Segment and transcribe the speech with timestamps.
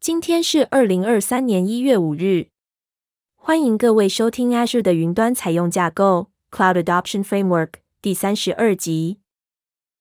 [0.00, 2.48] 今天是二零二三年一月五日。
[3.36, 9.18] 欢迎各位收听 Azure 的云端采用架构 Cloud Adoption Framework 第三十二集。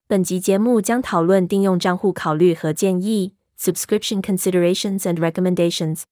[0.07, 6.03] 本集节目将讨论订用账户考虑和建议 Subscription Considerations and Recommendations。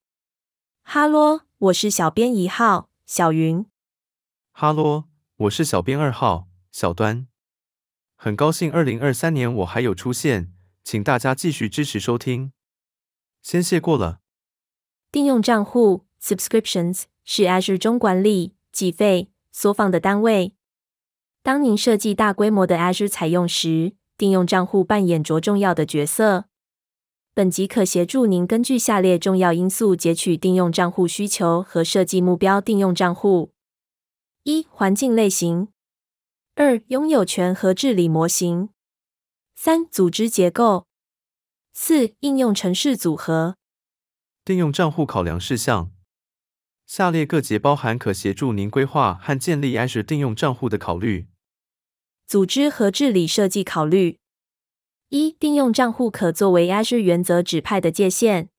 [0.83, 3.65] 哈喽，我是小编一号小云。
[4.51, 5.05] 哈喽，
[5.37, 7.25] 我是小编二号小端。
[8.17, 10.51] 很高兴二零二三年我还有出现，
[10.83, 12.51] 请大家继续支持收听。
[13.47, 14.19] 先谢过了。
[15.09, 20.51] 订用账户 Subscriptions 是 Azure 中管理、计费、缩放的单位。
[21.41, 26.49] 当您设计大规模的 Azure 采用时，订用账户扮演着重要的角色。
[27.33, 33.53] 本集可协助您根据下列重要因素截取订用账户需求和设计目标订用账户：
[34.43, 35.67] 一、环境类型；
[36.55, 38.67] 二、拥有权和治理模型；
[39.55, 40.86] 三、组织结构。
[41.79, 43.55] 四、应用程式组合。
[44.43, 45.91] 定用账户考量事项：
[46.87, 51.27] 下列各节包含可协助您规划和建立 Azure 定用账户的考虑。
[52.25, 54.17] 组织和治理设计考虑：
[55.09, 58.49] 一、定用账户可作为 Azure 原则指派的界限，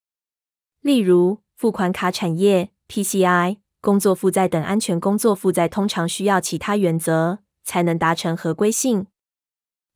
[0.81, 9.09] 例如付款卡产业、PCI、工作负载等安全工作负载通常需要其他原则才能达成合规性。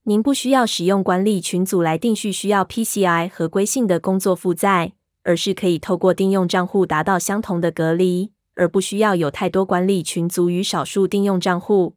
[0.04, 11.94] 您不需要使用管理群组来定序需要 PCI 合规性的工作负载，而是可以透过定用账户达到相同的隔离，而不需要有太多管理群组与少数定用账户。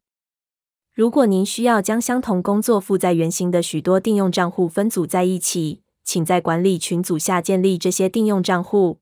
[0.94, 9.00] 如果您需要将相同工作负载原型的许多定用账户分组在一起，请在管理群组下建立这些定用账户。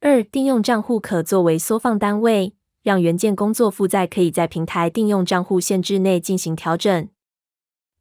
[0.00, 7.08] 二、定用账户可作为缩放单位，让元件工作负载可以在平台定用账户限制内进行调整。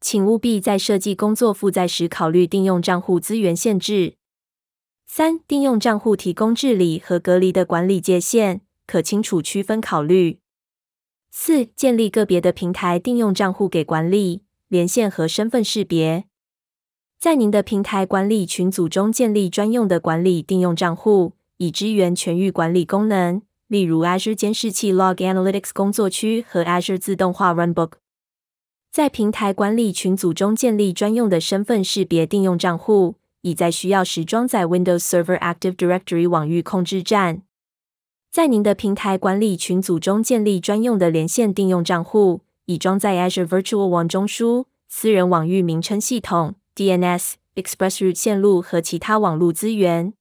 [0.04, 4.16] 请务必在设计工作负载时考虑定用账户资源限制。
[5.08, 10.40] 三、定用账户提供治理和隔离的管理界限，可清楚区分考虑。
[11.32, 16.26] 四、建立个别的平台定用账户给管理、连线和身份识别。
[17.18, 28.03] 在您的平台管理群组中建立专用的管理定用账户，以支援全域管理功能，例如 Azure 监视器 Log Analytics 工作区和 Azure 自动化 Runbook。
[28.94, 37.42] 在平台管理群组中建立专用的身份识别定用账户，以在需要时装载 Windows Server Active Directory 网域控制站。
[38.32, 50.14] 在您的平台管理群组中建立专用的连线定用账户，以装载 Azure Virtual WAN 中枢、私人网域名称系统 DNS、ExpressRoute 线路和其他网络资源。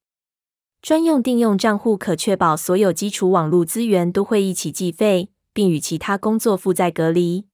[0.81, 7.45] 专用定用账户可确保所有基础网络资源都会一起计费，并与其他工作负载隔离。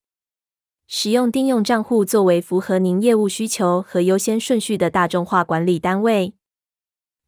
[0.91, 6.33] 使用定用账户作为符合您业务需求和优先顺序的大众化管理单位。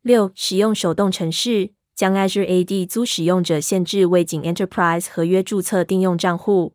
[0.01, 6.73] 六、使用手动程式，将 Azure AD 租使用者限制为仅 Enterprise 合约注册定用账户。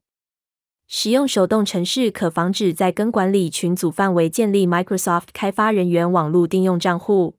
[0.86, 7.36] 使用手动程式可防止在根管理群组范围建立 Microsoft 开发人员网络订用账户。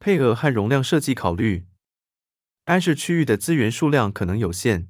[0.00, 1.64] 配额和容量设计考虑
[2.66, 4.88] ：Azure 区域的资源数量可能有限，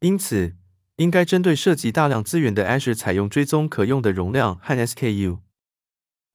[0.00, 0.56] 因此，
[0.96, 5.40] 应该针对涉及大量资源的 Azure 采用追踪可用的容量和 SKU。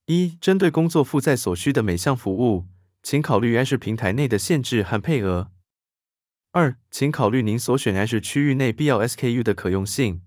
[0.06, 2.68] 一、针对工作负载所需的每项服务，
[3.02, 5.52] 请考虑 Azure 平台内的限制和配额。
[6.52, 10.22] 二、请考虑您所选 Azure 区域内必要 SKU 的可用性。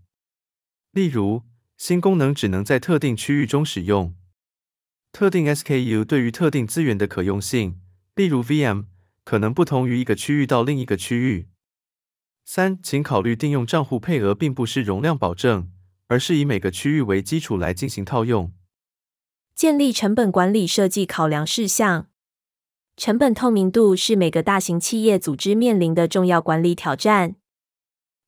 [0.90, 1.42] 例如，
[1.76, 4.14] 新功能只能在特定区域中使用。
[5.12, 7.80] 特定 SKU 对于特定资源的可用性，
[8.16, 8.86] 例如 VM，
[9.22, 11.48] 可能不同于一个区域到另一个区域。
[12.44, 15.70] 三，请考虑定用账户配额并不是容量保证，
[16.08, 18.52] 而是以每个区域为基础来进行套用。
[19.54, 22.06] 建立成本管理设计考量事项。
[22.96, 27.34] 成本透明度是每个大型企业组织面临的重要管理挑战。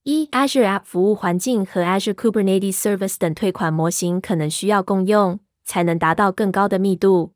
[0.03, 7.33] 一，Azure App 服务环境和 Azure Kubernetes Service 等退款模型可能需要共用，才能达到更高的密度。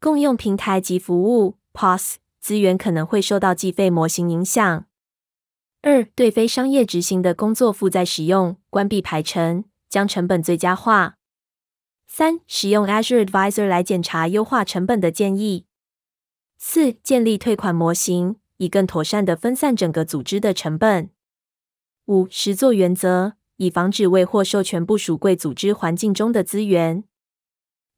[0.00, 4.86] 共用平台及服务 POS 资源可能会受到计费模型影响。
[5.86, 11.16] 二、对非商业执行的工作负载使用关闭排程，将成本最佳化。
[12.06, 15.66] 三、使用 Azure Advisor 来检查优化成本的建议。
[16.56, 21.10] 四、建立退款模型，以更妥善地分散整个组织的成本。
[22.06, 27.04] 五、实作原则，以防止未获授权部署贵组织环境中的资源。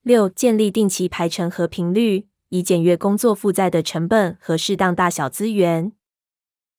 [0.03, 5.93] 六、建立定期排程和频率，以检阅工作负载的成本和适当大小资源。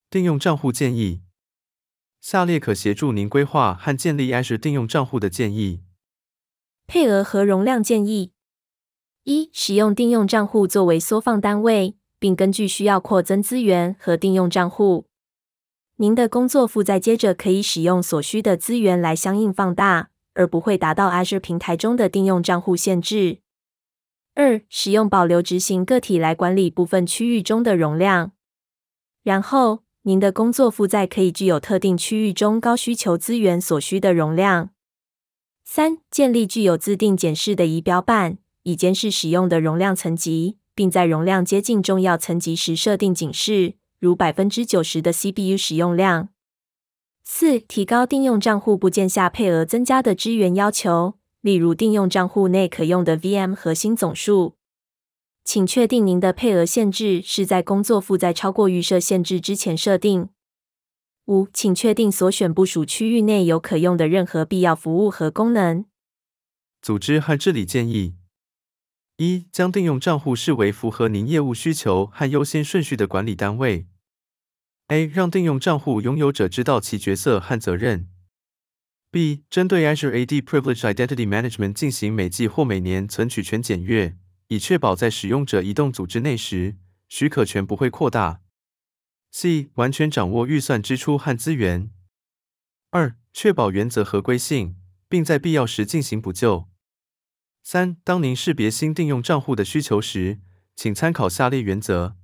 [0.10, 1.22] 定用账户建议：
[2.22, 5.82] 下列可协助您规划和建立 Azure 定用账户的建议。
[6.88, 8.32] 配额和容量建议：
[9.26, 15.10] 一、使用定用账户作为缩放单位，并根据需要扩增资源和定用账户。
[15.98, 23.42] 您的工作负载接着可以使用所需的资源来相应放大，而不会达到 Azure 平台中的定用账户限制。
[24.36, 28.32] 二、使用保留执行个体来管理部分区域中的容量，
[29.24, 34.70] 然后您的工作负载可以具有特定区域中高需求资源所需的容量。
[35.66, 46.30] 三、建立具有自定检视的仪表板，以监视使用的容量层级，并在容量接近重要层级时设定警示，如百分之九十的 CPU 使用量。
[47.26, 51.16] 四、提高定用账户部件下配额增加的支援要求。
[51.42, 54.56] 例如，定用账户内可用的 VM 核心总数，
[55.48, 60.28] 请确定您的配额限制是在工作负载超过预设限制之前设定。
[61.28, 65.86] 五，请确定所选部署区域内有可用的任何必要服务和功能。
[66.82, 68.16] 组织和治理建议：
[69.16, 73.88] 一，将定用账户视为符合您业务需求和优先顺序的管理单位。
[74.88, 78.10] A，让定用账户拥有者知道其角色和责任。
[79.10, 79.46] B.
[79.50, 84.18] 针对 Azure AD Privilege Identity Management 进行每季或每年存取权检阅，
[84.48, 86.78] 以确保在使用者移动组织内时，
[87.10, 88.42] 许可权不会扩大。
[89.32, 89.70] C.
[89.76, 91.92] 完全掌握预算支出和资源。
[92.92, 94.78] 二、确保原则合规性，
[95.10, 96.68] 并在必要时进行补救。
[97.62, 100.40] 三、当您识别新定用账户的需求时，
[100.76, 102.16] 请参考下列原则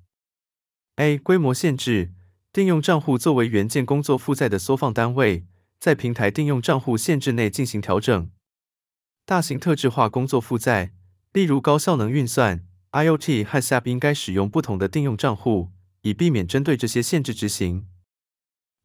[0.95, 1.17] ：A.
[1.17, 2.13] 规模限制，
[2.53, 5.45] 定用账户作为元件工作负载的缩放单位。
[5.79, 8.31] 在平台定用账户限制内进行调整。
[9.25, 10.93] 大型特质化工作负载，
[11.33, 15.71] 例如高效能运算、IoT 和 SAP，应该使用不同的定用账户，
[16.01, 17.87] 以避免针对这些限制执行。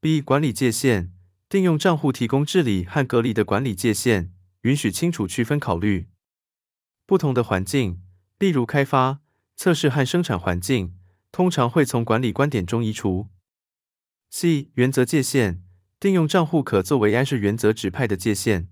[0.00, 0.20] B.
[0.20, 1.12] 管理界限，
[1.48, 6.08] 定用账户提供治理和隔离的管理界限，允许清楚区分考虑。
[7.06, 8.00] 不同的环境，
[8.38, 9.20] 例如开发、
[9.54, 10.94] 测试和生产环境，
[11.30, 13.28] 通常会从管理观点中移除。
[14.30, 14.70] C.
[14.74, 15.62] 原则界限。
[16.00, 18.68] 定用账户可作为 Azure 原则指派的界限，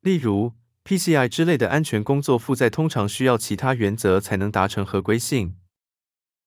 [0.00, 0.54] 例如
[0.84, 5.56] PCI 之类的安全工作负载通常需要其他原则才能达成合规性。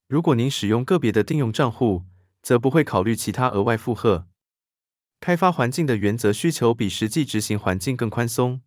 [0.08, 2.06] 如果您使用个别的定用账户，
[2.44, 4.28] 则不会考虑其他额外负荷。
[5.20, 8.62] 开发环境的原则需求比实际执行环境更宽松。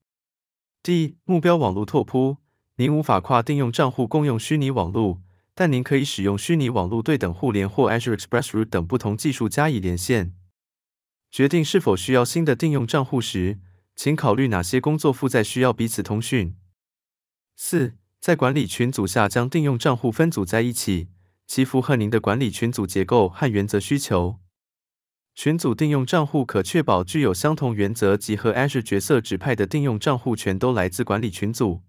[0.82, 2.38] D 目标网络拓扑，
[2.76, 5.22] 您无法跨定用账户共用虚拟网络，
[5.54, 10.34] 但您可以使用虚拟网络对等互联或 Azure ExpressRoute 等不同技术加以连线。
[11.30, 13.60] 决定是否需要新的定用账户时，
[14.02, 16.56] 请考虑哪些工作负载需要彼此通讯。
[17.54, 21.10] 四，在管理群组下将定用账户分组在一起，
[21.46, 24.40] 其符合您的管理群组结构和原则需求。
[25.34, 31.82] 群组定用账户可确保具有相同原则及和 Azure 角色指派的定用账户全都来自管理群组。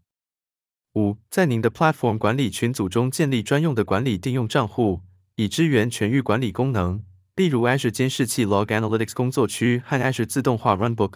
[0.96, 5.04] 五，在您的 Platform 管理群组中建立专用的管理定用账户，
[5.36, 7.06] 以支援全域管理功能。
[7.38, 11.14] 例如 Azure 监视器 Log Analytics 工作区和 Azure 自动化 Runbook。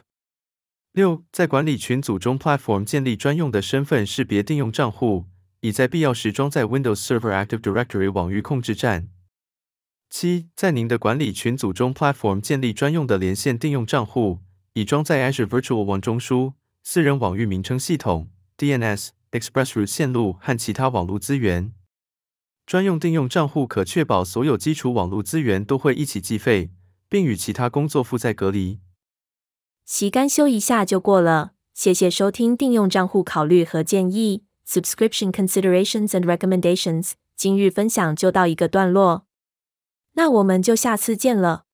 [0.95, 5.25] 六，在管理群组中，Platform 建立专用的身份识别定用账户，
[5.59, 9.09] 以在必要时装在 Windows Server Active Directory 网域控制站。
[10.09, 14.39] 七，在您的管理群组中，Platform 建立专用的连线定用账户，
[14.71, 21.73] 以装在 Azure Virtual One 中枢、私人网域名称系统 DNS、ExpressRoute 线路和其他网络资源。
[22.65, 26.71] 专用定用账户可确保所有基础网络资源都会一起计费，
[27.09, 28.79] 并与其他工作负载隔离。
[29.85, 31.51] 习干修一下就过了。
[31.73, 37.11] 谢谢收听定用账户考虑和建议 （Subscription Considerations and Recommendations）。
[37.35, 39.25] 今日分享就到一个段落，
[40.13, 41.65] 那我们就下次见了。